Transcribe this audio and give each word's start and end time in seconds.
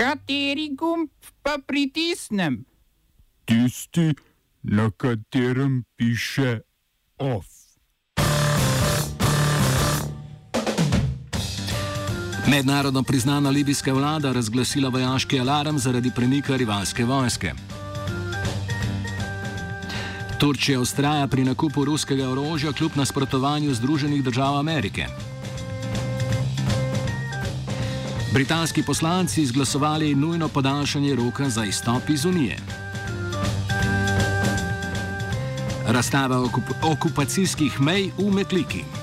Kateri 0.00 0.70
gumb 0.72 1.10
pa 1.42 1.58
pritisnem? 1.66 2.64
Tisti, 3.44 4.14
na 4.62 4.90
katerem 4.90 5.84
piše 5.96 6.60
OF. 7.18 7.46
Mednarodno 12.48 13.02
priznana 13.02 13.50
libijska 13.50 13.92
vlada 13.92 14.32
razglasila 14.32 14.88
vojaški 14.88 15.40
alarm 15.40 15.78
zaradi 15.78 16.10
premika 16.16 16.56
rivalske 16.56 17.04
vojske. 17.04 17.52
Turčija 20.38 20.80
ustraja 20.80 21.26
pri 21.28 21.44
nakupu 21.44 21.84
ruskega 21.84 22.28
orožja 22.28 22.72
kljub 22.72 22.96
nasprotovanju 22.96 23.74
Združenih 23.74 24.24
držav 24.24 24.58
Amerike. 24.58 25.06
Britanski 28.32 28.82
poslanci 28.82 29.42
izglasovali 29.42 30.14
nujno 30.14 30.48
podaljšanje 30.48 31.14
roka 31.14 31.48
za 31.48 31.64
izstop 31.64 32.08
iz 32.08 32.24
Unije. 32.24 32.56
Razstava 35.86 36.44
okup 36.44 36.64
okupacijskih 36.82 37.80
mej 37.80 38.10
v 38.18 38.30
Metliki. 38.34 38.99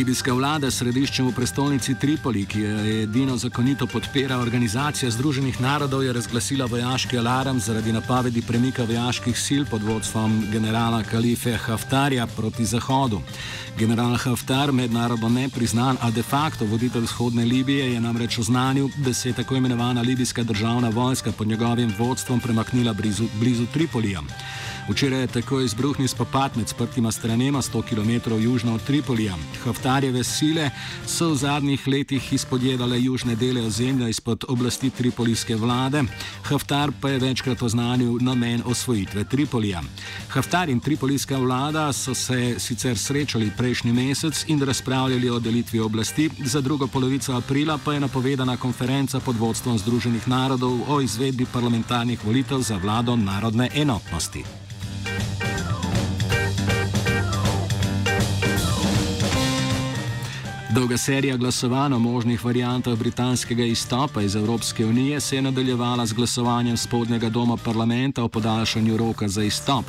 Libijska 0.00 0.32
vlada 0.32 0.70
s 0.70 0.78
središčem 0.80 1.26
v 1.28 1.32
prestolnici 1.36 1.92
Tripoli, 1.92 2.46
ki 2.48 2.60
jo 2.60 2.76
edino 3.02 3.34
zakonito 3.36 3.84
podpira 3.86 4.38
organizacija 4.40 5.10
Združenih 5.12 5.58
narodov, 5.60 6.00
je 6.00 6.12
razglasila 6.16 6.64
vojaški 6.72 7.18
alarm 7.20 7.60
zaradi 7.60 7.92
napovedi 7.92 8.40
premika 8.42 8.86
vojaških 8.88 9.36
sil 9.44 9.66
pod 9.68 9.84
vodstvom 9.84 10.38
generala 10.52 11.02
Kalife 11.04 11.52
Haftarja 11.66 12.24
proti 12.26 12.64
Zahodu. 12.64 13.20
General 13.76 14.16
Haftar, 14.16 14.72
mednarodno 14.72 15.28
nepriznan, 15.28 16.00
a 16.00 16.10
de 16.10 16.22
facto 16.22 16.64
voditelj 16.64 17.04
vzhodne 17.04 17.44
Libije, 17.44 17.92
je 17.92 18.00
namreč 18.00 18.38
oznanil, 18.38 18.88
da 19.04 19.12
se 19.12 19.28
je 19.28 19.36
tako 19.36 19.60
imenovana 19.60 20.00
libijska 20.00 20.42
državna 20.42 20.88
vojska 20.88 21.32
pod 21.32 21.48
njegovim 21.48 21.92
vodstvom 21.98 22.40
premaknila 22.40 22.92
blizu, 22.92 23.28
blizu 23.40 23.66
Tripolija. 23.66 24.22
Včeraj 24.90 25.20
je 25.20 25.26
tako 25.26 25.60
izbruhnil 25.60 26.08
spopad 26.08 26.56
med 26.56 26.68
sprtima 26.68 27.12
stranema 27.12 27.62
100 27.62 27.82
km 27.82 28.34
južno 28.42 28.74
od 28.74 28.82
Tripolija. 28.84 29.34
Haftarjeve 29.64 30.24
sile 30.24 30.70
so 31.06 31.28
v 31.30 31.36
zadnjih 31.36 31.88
letih 31.88 32.32
izpodjedale 32.32 33.02
južne 33.02 33.36
dele 33.36 33.62
ozemlja 33.62 34.08
izpod 34.08 34.44
oblasti 34.48 34.90
tripolijske 34.90 35.56
vlade, 35.56 36.02
Haftar 36.42 36.92
pa 37.00 37.08
je 37.08 37.18
večkrat 37.18 37.62
oznanil 37.62 38.18
namen 38.20 38.62
osvojitve 38.66 39.24
Tripolija. 39.24 39.82
Haftar 40.28 40.68
in 40.68 40.80
tripolijska 40.80 41.38
vlada 41.38 41.92
so 41.92 42.14
se 42.14 42.54
sicer 42.58 42.98
srečali 42.98 43.52
prejšnji 43.56 43.92
mesec 43.92 44.44
in 44.48 44.62
razpravljali 44.62 45.30
o 45.30 45.38
delitvi 45.38 45.80
oblasti, 45.80 46.30
za 46.44 46.60
drugo 46.60 46.86
polovico 46.86 47.32
aprila 47.32 47.78
pa 47.84 47.92
je 47.92 48.00
napovedana 48.00 48.56
konferenca 48.56 49.20
pod 49.20 49.36
vodstvom 49.36 49.78
Združenih 49.78 50.28
narodov 50.28 50.80
o 50.88 51.00
izvedbi 51.00 51.46
parlamentarnih 51.52 52.24
volitev 52.24 52.58
za 52.58 52.76
vlado 52.76 53.16
narodne 53.16 53.70
enotnosti. 53.74 54.44
Dolga 60.74 60.96
serija 60.96 61.36
glasovanj 61.36 61.94
o 61.94 61.98
možnih 61.98 62.44
variantah 62.44 62.98
britanskega 62.98 63.64
izstopa 63.64 64.22
iz 64.22 64.36
Evropske 64.36 64.86
unije 64.86 65.20
se 65.20 65.36
je 65.36 65.42
nadaljevala 65.42 66.06
z 66.06 66.12
glasovanjem 66.12 66.76
spodnjega 66.76 67.28
doma 67.28 67.56
parlamenta 67.56 68.24
o 68.24 68.28
podaljšanju 68.28 68.96
roka 68.96 69.28
za 69.28 69.42
izstop. 69.42 69.84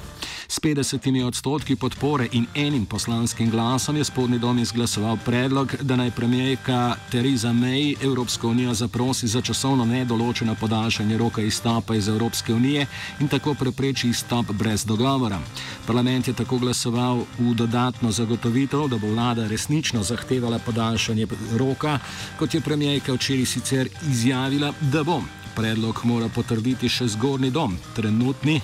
S 0.51 0.59
50 0.59 1.23
odstotki 1.23 1.75
podpore 1.75 2.27
in 2.31 2.45
enim 2.55 2.85
poslanskim 2.85 3.49
glasom 3.49 3.97
je 3.97 4.03
spodnji 4.03 4.39
dom 4.39 4.59
izglasoval 4.59 5.17
predlog, 5.25 5.75
da 5.81 5.95
naj 5.95 6.11
premijerka 6.11 6.95
Theresa 7.11 7.47
May 7.47 7.95
Evropsko 8.03 8.47
unijo 8.47 8.73
zaprosi 8.73 9.27
za 9.27 9.41
časovno 9.41 9.85
nedoločeno 9.85 10.55
podaljšanje 10.55 11.17
roka 11.17 11.41
izstopa 11.41 11.95
iz 11.95 12.07
Evropske 12.07 12.53
unije 12.53 12.87
in 13.19 13.27
tako 13.27 13.53
prepreči 13.53 14.09
izstop 14.09 14.51
brez 14.51 14.85
dogovora. 14.85 15.39
Parlament 15.87 16.27
je 16.27 16.33
tako 16.33 16.57
glasoval 16.57 17.23
v 17.39 17.53
dodatno 17.53 18.11
zagotovitev, 18.11 18.87
da 18.87 18.97
bo 18.97 19.07
vlada 19.07 19.47
resnično 19.47 20.03
zahtevala 20.03 20.59
podaljšanje 20.59 21.27
roka, 21.55 21.99
kot 22.39 22.53
je 22.53 22.61
premijerka 22.61 23.13
včeraj 23.13 23.45
sicer 23.45 23.89
izjavila, 24.09 24.73
da 24.81 25.03
bo. 25.03 25.21
Predlog 25.55 26.01
mora 26.03 26.27
potrditi 26.27 26.89
še 26.89 27.07
zgornji 27.07 27.51
dom, 27.51 27.77
trenutni 27.95 28.61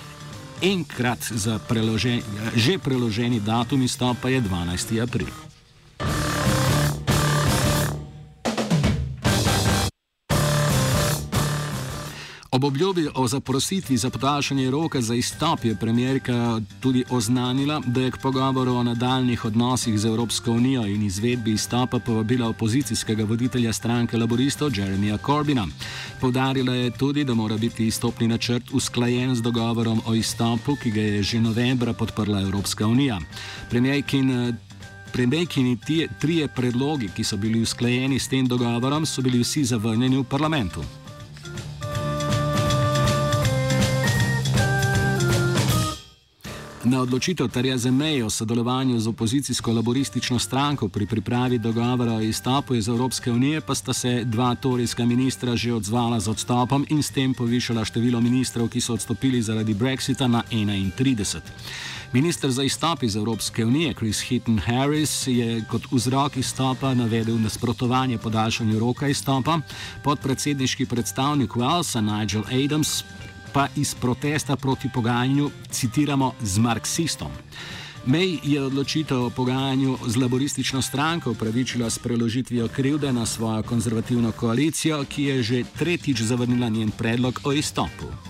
enkrat 0.62 1.18
za 1.30 1.58
preložen, 1.58 2.22
že 2.54 2.78
preloženi 2.78 3.40
datum 3.40 3.82
izstopa 3.82 4.28
je 4.28 4.40
12. 4.40 5.02
april. 5.02 5.30
Ob 12.58 12.64
obljubi 12.64 13.08
o 13.14 13.28
zaprositvi 13.28 13.96
za 13.96 14.10
podaljšanje 14.10 14.70
roka 14.70 15.00
za 15.00 15.14
izstop 15.14 15.64
je 15.64 15.74
premjerka 15.74 16.60
tudi 16.80 17.04
oznanila, 17.10 17.82
da 17.86 18.00
je 18.00 18.10
k 18.10 18.18
pogovoru 18.22 18.74
o 18.74 18.82
nadaljnih 18.82 19.44
odnosih 19.44 19.98
z 19.98 20.06
Evropsko 20.06 20.52
unijo 20.52 20.86
in 20.86 21.02
izvedbi 21.02 21.52
izstopa 21.52 21.98
povabila 21.98 22.48
opozicijskega 22.48 23.24
voditelja 23.24 23.72
stranke 23.72 24.18
laboristov 24.18 24.78
Jeremija 24.78 25.18
Corbina. 25.26 25.66
Povdarila 26.20 26.74
je 26.74 26.90
tudi, 26.90 27.24
da 27.24 27.34
mora 27.34 27.56
biti 27.56 27.86
izstopni 27.86 28.28
načrt 28.28 28.64
usklajen 28.72 29.34
z 29.34 29.42
dogovorom 29.42 30.02
o 30.06 30.14
izstopu, 30.14 30.76
ki 30.82 30.90
ga 30.90 31.00
je 31.00 31.22
že 31.22 31.40
novembra 31.40 31.92
podprla 31.92 32.40
Evropska 32.40 32.86
unija. 32.86 33.20
Premijerkin 33.70 34.56
Premijejkini 35.12 35.78
trije 36.20 36.48
predlogi, 36.48 37.08
ki 37.16 37.24
so 37.24 37.36
bili 37.36 37.62
usklajeni 37.62 38.18
s 38.18 38.28
tem 38.28 38.46
dogovorom, 38.46 39.06
so 39.06 39.22
bili 39.22 39.38
vsi 39.38 39.64
zavrnjeni 39.64 40.16
v 40.16 40.24
parlamentu. 40.24 40.82
Na 46.88 47.04
odločitev 47.04 47.52
Tereze 47.52 47.92
May 47.92 48.24
o 48.24 48.30
sodelovanju 48.30 49.00
z 49.00 49.08
opozicijsko 49.08 49.72
laboristično 49.72 50.38
stranko 50.38 50.88
pri 50.88 51.06
pripravi 51.06 51.58
dogovora 51.58 52.12
o 52.12 52.20
izstopu 52.20 52.74
iz 52.74 52.88
Evropske 52.88 53.32
unije 53.32 53.60
pa 53.60 53.74
sta 53.74 53.92
se 53.92 54.24
dva 54.24 54.54
torijska 54.54 55.04
ministra 55.04 55.56
že 55.56 55.72
odzvala 55.72 56.20
z 56.20 56.28
odstopom 56.28 56.86
in 56.88 57.02
s 57.02 57.10
tem 57.10 57.34
povišala 57.34 57.84
število 57.84 58.20
ministrov, 58.20 58.68
ki 58.68 58.80
so 58.80 58.94
odstopili 58.94 59.42
zaradi 59.42 59.74
Brexita 59.74 60.26
na 60.26 60.42
31. 60.50 61.40
Ministr 62.12 62.50
za 62.50 62.62
izstop 62.64 63.02
iz 63.02 63.16
Evropske 63.16 63.64
unije 63.64 63.94
Chris 63.94 64.20
Hitton 64.20 64.58
Harris 64.58 65.26
je 65.26 65.64
kot 65.70 65.92
vzrok 65.92 66.36
izstopa 66.36 66.94
navedel 66.94 67.40
nasprotovanje 67.40 68.18
podaljšanju 68.18 68.78
roka 68.78 69.08
izstopa, 69.08 69.60
podpredsedniški 70.02 70.86
predstavnik 70.86 71.50
Walesa 71.50 72.00
Nigel 72.00 72.42
Adams 72.64 73.04
pa 73.52 73.68
iz 73.76 73.94
protesta 73.94 74.56
proti 74.56 74.88
pogajanju 74.94 75.50
citiramo 75.70 76.32
z 76.42 76.58
marksistom. 76.58 77.30
May 78.06 78.38
je 78.42 78.62
odločitev 78.62 79.24
o 79.24 79.30
pogajanju 79.30 79.98
z 80.06 80.16
laboristično 80.16 80.82
stranko 80.82 81.30
upravičila 81.30 81.90
s 81.90 81.98
preložitvijo 81.98 82.68
krivde 82.68 83.12
na 83.12 83.26
svojo 83.26 83.62
konzervativno 83.62 84.32
koalicijo, 84.32 85.04
ki 85.04 85.22
je 85.22 85.42
že 85.42 85.64
tretjič 85.78 86.20
zavrnila 86.20 86.68
njen 86.68 86.90
predlog 86.90 87.40
o 87.44 87.52
izstopu. 87.52 88.27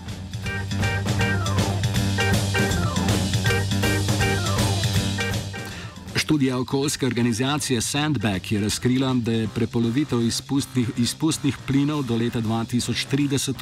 Študija 6.39 6.59
okoljske 6.59 7.05
organizacije 7.05 7.81
Sandbag 7.81 8.51
je 8.51 8.61
razkrila, 8.61 9.13
da 9.13 9.31
je 9.31 9.47
prepolovitev 9.55 10.21
izpustnih, 10.21 10.89
izpustnih 10.97 11.57
plinov 11.67 12.03
do 12.03 12.15
leta 12.15 12.41
2030 12.41 13.53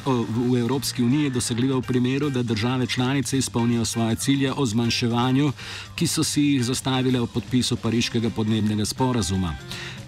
v 0.52 0.60
Evropski 0.60 1.02
uniji 1.02 1.30
dosegljiva 1.30 1.78
v 1.78 1.82
primeru, 1.82 2.30
da 2.30 2.42
države 2.42 2.86
članice 2.86 3.38
izpolnijo 3.38 3.84
svoje 3.84 4.16
cilje 4.16 4.52
o 4.52 4.66
zmanjševanju, 4.66 5.52
ki 5.96 6.06
so 6.06 6.24
si 6.24 6.42
jih 6.42 6.64
zastavile 6.64 7.20
v 7.20 7.26
podpisu 7.26 7.76
Pariškega 7.76 8.30
podnebnega 8.30 8.84
sporazuma. 8.84 9.56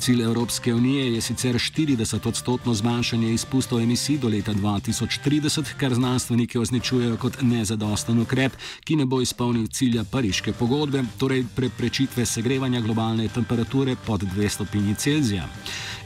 Cilj 0.00 0.22
Evropske 0.22 0.74
unije 0.74 1.14
je 1.14 1.20
sicer 1.20 1.54
40 1.54 2.28
odstotno 2.28 2.74
zmanjšanje 2.74 3.32
izpustov 3.32 3.80
emisij 3.80 4.18
do 4.18 4.28
leta 4.28 4.54
2030, 4.54 5.64
kar 5.76 5.94
znanstveniki 5.94 6.58
označujejo 6.58 7.16
kot 7.16 7.42
nezadosten 7.42 8.20
ukrep, 8.20 8.52
ki 8.84 8.96
ne 8.96 9.04
bo 9.04 9.20
izpolnil 9.20 9.66
cilja 9.66 10.04
Pariške 10.04 10.52
pogodbe, 10.52 11.02
torej 11.18 11.44
preprečitve 11.56 12.26
segrevanja 12.26 12.80
globalne 12.80 13.28
temperature 13.28 13.96
pod 14.06 14.22
2 14.22 14.48
stopinji 14.48 14.94
Celzija. 14.94 15.48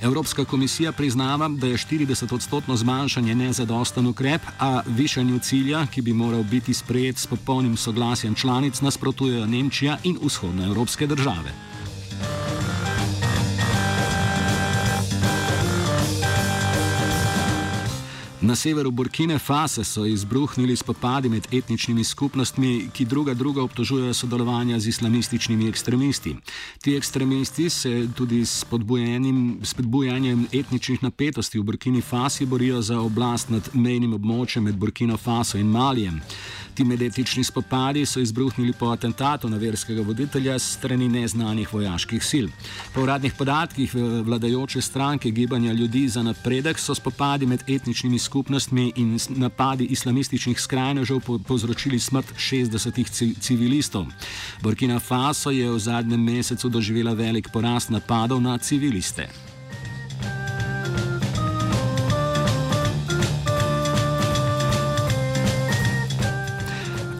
Evropska 0.02 0.44
komisija 0.44 0.92
priznava, 0.92 1.48
da 1.48 1.66
je 1.66 1.76
40 1.76 2.34
odstotno 2.34 2.76
zmanjšanje 2.76 3.34
nezadosten 3.34 4.06
ukrep, 4.06 4.42
a 4.58 4.82
višanju 4.86 5.38
cilja, 5.38 5.86
ki 5.86 6.02
bi 6.02 6.12
moral 6.12 6.42
biti 6.42 6.74
sprejet 6.74 7.18
s 7.18 7.26
popolnim 7.26 7.76
soglasjem 7.76 8.34
članic, 8.34 8.80
nasprotujejo 8.80 9.46
Nemčija 9.46 9.98
in 10.04 10.18
vzhodnoevropske 10.22 11.06
države. 11.06 11.73
Na 18.44 18.54
severu 18.54 18.90
Burkine 18.90 19.38
Fase 19.38 19.84
so 19.84 20.04
izbruhnili 20.04 20.76
spopadi 20.76 21.28
med 21.28 21.46
etničnimi 21.52 22.04
skupnostmi, 22.04 22.90
ki 22.92 23.04
druga 23.04 23.34
druga 23.34 23.62
obtožujejo 23.62 24.14
sodelovanja 24.14 24.78
z 24.78 24.88
islamističnimi 24.88 25.68
ekstremisti. 25.68 26.36
Ti 26.82 26.96
ekstremisti 26.96 27.70
se 27.70 28.08
tudi 28.16 28.46
s 28.46 28.66
spodbujanjem 29.62 30.46
etničnih 30.52 31.02
napetosti 31.02 31.58
v 31.58 31.62
Burkini 31.62 32.00
Fasi 32.00 32.46
borijo 32.46 32.82
za 32.82 33.00
oblast 33.00 33.48
nad 33.48 33.70
mejnim 33.72 34.12
območjem 34.12 34.64
med 34.64 34.76
Burkino 34.76 35.16
Faso 35.16 35.58
in 35.58 35.66
Malijem. 35.66 36.20
Ti 36.74 36.84
medetični 36.84 37.44
spopadi 37.44 38.06
so 38.06 38.20
izbruhnili 38.20 38.72
po 38.72 38.86
atentatu 38.86 39.48
na 39.48 39.56
verskega 39.56 40.02
voditelja 40.02 40.58
strani 40.58 41.08
neznanih 41.08 41.72
vojaških 41.74 42.24
sil. 42.30 42.46
Po 42.94 43.02
uradnih 43.02 43.34
podatkih 43.38 43.94
vladajoče 44.24 44.80
stranke 44.80 45.30
Gibanja 45.30 45.72
ljudi 45.72 46.08
za 46.08 46.22
napredek 46.22 46.78
so 46.78 46.94
spopadi 46.94 47.46
med 47.46 47.62
etničnimi 47.68 48.18
skupnostmi 48.18 48.92
in 48.96 49.18
napadi 49.28 49.84
islamističnih 49.84 50.60
skrajnežev 50.60 51.20
povzročili 51.46 51.98
smrt 51.98 52.34
60 52.36 53.40
civilistov. 53.40 54.06
Burkina 54.62 55.00
Faso 55.00 55.50
je 55.50 55.70
v 55.70 55.78
zadnjem 55.78 56.24
mesecu 56.24 56.68
doživela 56.68 57.12
velik 57.12 57.48
porast 57.52 57.90
napadov 57.90 58.42
na 58.42 58.58
civiliste. 58.58 59.53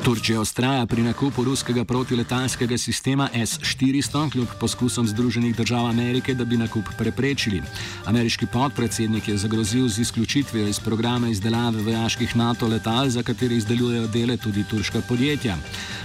Turčija 0.05 0.41
ustraja 0.41 0.87
pri 0.87 1.03
nakupu 1.03 1.45
ruskega 1.45 1.85
protiletalskega 1.85 2.77
sistema 2.79 3.29
S-400, 3.35 4.31
kljub 4.33 4.49
poskusom 4.61 5.07
Združenih 5.07 5.57
držav 5.57 5.87
Amerike, 5.87 6.35
da 6.35 6.45
bi 6.45 6.57
nakup 6.57 6.85
preprečili. 6.99 7.63
Ameriški 8.05 8.47
podpredsednik 8.53 9.29
je 9.29 9.37
zagrozil 9.37 9.89
z 9.89 9.99
izključitvijo 9.99 10.67
iz 10.69 10.81
programa 10.81 11.29
izdelave 11.29 11.83
vojaških 11.83 12.37
NATO 12.37 12.69
letal, 12.69 13.09
za 13.09 13.23
katere 13.23 13.57
izdelujejo 13.57 14.07
dele 14.07 14.37
tudi 14.37 14.65
turška 14.71 15.01
podjetja. 15.09 15.57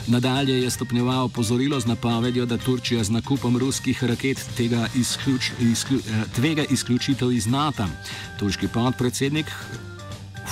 Nadalje 0.07 0.61
je 0.61 0.69
stopnjeval 0.69 1.25
opozorilo 1.25 1.79
z 1.79 1.85
napovedjo, 1.85 2.45
da 2.45 2.57
Turčija 2.57 3.03
z 3.03 3.11
nakupom 3.11 3.57
ruskih 3.57 4.03
raket 4.03 4.45
tega 4.57 4.87
izključ, 4.95 5.51
izklju, 5.59 5.99
eh, 5.99 6.23
tvega 6.35 6.63
izključitev 6.69 7.31
iz 7.31 7.47
NATO. 7.47 7.85
Turški 8.39 8.67
podpredsednik 8.67 9.51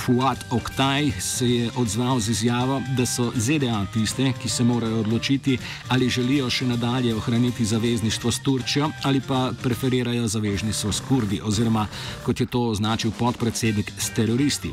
Fuad 0.04 0.44
Oktaj 0.50 1.12
se 1.20 1.50
je 1.50 1.70
odzval 1.76 2.20
z 2.20 2.28
izjavo, 2.28 2.82
da 2.96 3.06
so 3.06 3.32
ZDA 3.36 3.86
tiste, 3.92 4.32
ki 4.42 4.48
se 4.48 4.64
morajo 4.64 5.00
odločiti, 5.00 5.58
ali 5.88 6.08
želijo 6.08 6.50
še 6.50 6.66
nadalje 6.66 7.14
ohraniti 7.14 7.64
zavezništvo 7.64 8.32
s 8.32 8.42
Turčijo 8.42 8.90
ali 9.02 9.20
pa 9.20 9.52
preferirajo 9.62 10.28
zavezništvo 10.28 10.92
s 10.92 11.00
Kurdi, 11.00 11.40
oziroma 11.44 11.86
kot 12.24 12.40
je 12.40 12.46
to 12.46 12.68
označil 12.68 13.10
podpredsednik, 13.18 13.92
s 13.98 14.10
teroristi. 14.10 14.72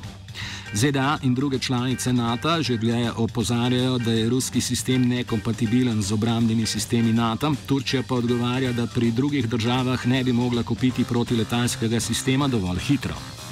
ZDA 0.74 1.20
in 1.24 1.36
druge 1.36 1.60
članice 1.60 2.14
NATO 2.14 2.62
že 2.64 2.78
dlje 2.78 3.12
opozarjajo, 3.12 3.98
da 3.98 4.12
je 4.12 4.30
ruski 4.30 4.62
sistem 4.62 5.08
nekompatibilen 5.08 6.02
z 6.02 6.12
obrambnimi 6.12 6.66
sistemi 6.66 7.14
NATO, 7.14 7.54
Turčija 7.66 8.04
pa 8.08 8.16
odgovarja, 8.16 8.74
da 8.74 8.88
pri 8.88 9.12
drugih 9.12 9.50
državah 9.50 10.08
ne 10.08 10.24
bi 10.24 10.34
mogla 10.34 10.64
kupiti 10.64 11.04
protiletalskega 11.04 12.00
sistema 12.00 12.48
dovolj 12.48 12.80
hitro. 12.80 13.45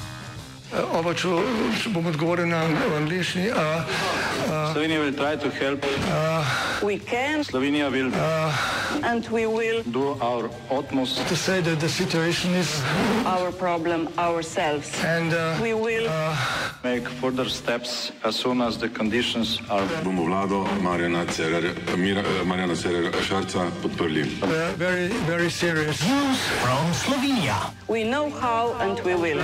Če 1.03 1.89
bom 1.91 2.05
odgovoril 2.07 2.47
na 2.47 2.63
angliški. 2.95 3.51
Slovenija 4.71 5.03
bo 5.03 5.11
poskušala 5.11 5.75
pomagati. 5.83 7.43
Slovenija 7.43 7.89
bo 7.89 7.95
naredila 7.99 8.23
naš 9.03 10.47
utmost, 10.71 11.19
da 11.19 11.35
bo 11.35 11.35
rekla, 11.51 11.75
da 11.75 11.85
je 11.85 11.89
situacija 11.89 12.51
naš 12.53 13.51
problem, 13.59 14.07
naš. 14.15 14.87
In 15.03 15.27
mi 15.61 15.73
bomo 15.73 15.87
naredili 15.89 16.07
nadaljnje 16.83 17.07
korake, 17.21 18.11
as 18.23 18.35
soon 18.35 18.61
as 18.61 18.77
the 18.77 18.89
conditions 18.97 19.59
are. 19.69 19.85
Bomo 20.03 20.23
vlado 20.23 20.67
Marjana 20.81 21.25
Cererera 22.75 23.21
Šarca 23.27 23.67
podprli. 23.83 24.23
Very, 24.77 25.11
very 25.27 25.49
serious. 25.51 26.01
News 26.01 26.39
from 26.63 26.93
Slovenia. 26.93 27.55
We 27.87 28.03
know 28.03 28.29
how 28.29 28.73
and 28.79 28.99
we 29.03 29.15
will. 29.15 29.43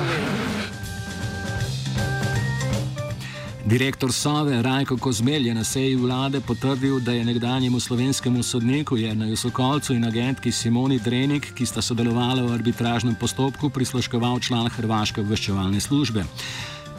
Direktor 3.69 4.13
Sove 4.13 4.61
Rajko 4.61 4.97
Kozmelj 4.97 5.47
je 5.47 5.53
na 5.53 5.63
seji 5.63 5.95
vlade 5.95 6.41
potrdil, 6.41 6.99
da 6.99 7.11
je 7.11 7.25
nekdanjemu 7.25 7.79
slovenskemu 7.79 8.43
sodniku 8.43 8.97
Jernaju 8.97 9.35
Sokolcu 9.37 9.93
in 9.93 10.05
agentki 10.05 10.51
Simoni 10.51 10.99
Drenik, 10.99 11.53
ki 11.53 11.65
sta 11.65 11.81
sodelovali 11.81 12.41
v 12.41 12.53
arbitražnem 12.53 13.15
postopku, 13.15 13.69
prisluškoval 13.69 14.39
član 14.39 14.71
Hrvaške 14.73 15.21
obveščevalne 15.21 15.79
službe. 15.79 16.25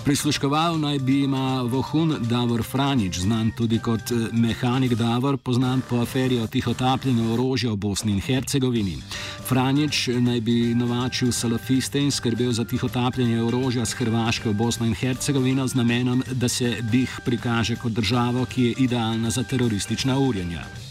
Prisluškoval 0.05 0.79
naj 0.79 0.99
bi 0.99 1.20
ima 1.23 1.62
vohun 1.62 2.17
Davor 2.20 2.62
Franič, 2.62 3.19
znan 3.19 3.50
tudi 3.56 3.79
kot 3.79 4.11
eh, 4.11 4.29
mehanik 4.32 4.94
Davor, 4.94 5.37
poznan 5.37 5.82
po 5.88 5.97
aferi 5.97 6.41
o 6.41 6.47
tihotapljenju 6.47 7.32
orožja 7.32 7.70
v 7.70 7.76
Bosni 7.76 8.12
in 8.12 8.20
Hercegovini. 8.20 8.97
Franič 9.49 10.08
naj 10.08 10.41
bi 10.41 10.75
novačil 10.75 11.32
salafiste 11.32 12.00
in 12.00 12.11
skrbel 12.11 12.52
za 12.52 12.64
tihotapljenje 12.64 13.43
orožja 13.43 13.85
z 13.85 13.94
Hrvaške 13.94 14.49
v 14.49 14.55
Bosno 14.55 14.87
in 14.87 14.94
Hercegovino 14.94 15.69
z 15.69 15.75
namenom, 15.75 16.23
da 16.32 16.49
se 16.49 16.76
BIH 16.82 17.20
prikaže 17.25 17.76
kot 17.76 17.93
državo, 17.93 18.44
ki 18.44 18.62
je 18.64 18.75
idealna 18.79 19.31
za 19.31 19.43
teroristična 19.43 20.19
urjenja. 20.19 20.90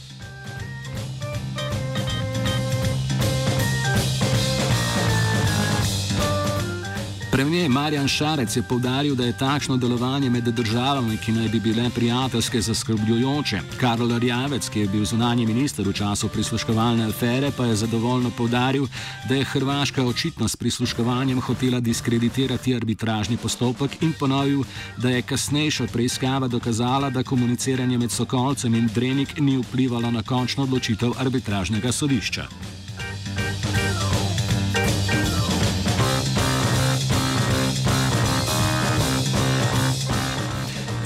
Premijer 7.39 7.69
Marjan 7.69 8.07
Šarec 8.07 8.55
je 8.55 8.61
povdaril, 8.63 9.15
da 9.15 9.25
je 9.25 9.37
takšno 9.37 9.77
delovanje 9.77 10.29
med 10.29 10.43
državami, 10.43 11.17
ki 11.17 11.31
naj 11.31 11.47
bi 11.47 11.59
bile 11.59 11.85
prijateljske, 11.95 12.61
zaskrbljujoče. 12.61 13.61
Karol 13.79 14.17
Rjavec, 14.19 14.67
ki 14.69 14.79
je 14.79 14.87
bil 14.87 15.05
zunanji 15.05 15.45
minister 15.45 15.87
v 15.87 15.93
času 15.93 16.27
prisluškovalne 16.27 17.05
afere, 17.07 17.51
pa 17.57 17.65
je 17.65 17.75
zadovoljno 17.75 18.31
povdaril, 18.37 18.87
da 19.29 19.35
je 19.35 19.45
Hrvaška 19.45 20.03
očitno 20.03 20.47
s 20.47 20.55
prisluškovanjem 20.55 21.39
hotela 21.41 21.79
diskreditirati 21.79 22.75
arbitražni 22.75 23.37
postopek 23.37 24.01
in 24.01 24.11
ponovil, 24.19 24.63
da 24.97 25.09
je 25.09 25.21
kasnejša 25.21 25.87
preiskava 25.93 26.47
dokazala, 26.47 27.09
da 27.09 27.23
komuniciranje 27.23 27.97
med 27.97 28.11
Sokolcem 28.11 28.75
in 28.75 28.89
Drenik 28.95 29.39
ni 29.39 29.57
vplivalo 29.57 30.11
na 30.11 30.23
končno 30.23 30.63
odločitev 30.63 31.15
arbitražnega 31.19 31.91
sodišča. 31.91 32.47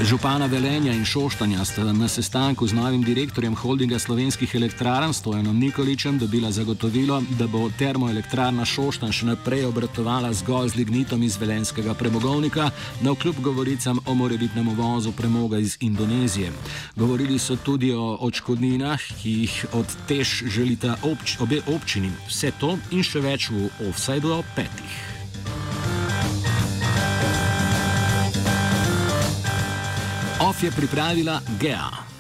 Župana 0.04 0.46
Velenja 0.46 0.92
in 0.92 1.06
Šoštanja 1.06 1.66
sta 1.66 1.84
na 1.94 2.08
sestanku 2.08 2.68
z 2.68 2.76
novim 2.76 3.04
direktorjem 3.04 3.56
holdinga 3.56 4.00
slovenskih 4.00 4.56
elektrarn 4.56 5.14
Stojanom 5.14 5.60
Nikoličem 5.60 6.18
dobila 6.20 6.52
zagotovilo, 6.52 7.22
da 7.40 7.48
bo 7.48 7.70
termoelektrarna 7.80 8.66
Šoštan 8.66 9.16
še 9.16 9.30
naprej 9.32 9.64
obratovala 9.70 10.34
zgolj 10.34 10.74
z 10.74 10.82
lignitom 10.82 11.24
iz 11.24 11.38
velenskega 11.40 11.96
premogovnika, 11.96 12.68
na 13.02 13.16
vkljub 13.16 13.40
govoricam 13.40 14.04
o 14.06 14.14
morebitnem 14.14 14.68
uvozu 14.68 15.12
premoga 15.12 15.58
iz 15.58 15.78
Indonezije. 15.80 16.52
Govorili 16.96 17.40
so 17.40 17.56
tudi 17.56 17.94
o 17.94 18.18
očkodninah, 18.28 19.00
ki 19.22 19.40
jih 19.40 19.66
od 19.72 19.88
tež 20.08 20.44
želita 20.52 21.00
obč 21.04 21.40
obe 21.40 21.64
občini. 21.68 22.12
Vse 22.28 22.52
to 22.60 22.76
in 22.92 23.08
še 23.08 23.24
več 23.24 23.50
v 23.56 23.72
offsajdu 23.88 24.36
o 24.36 24.44
petih. 24.56 25.13
Je 30.64 30.72
pripravila 30.72 31.42
Gea. 31.60 32.13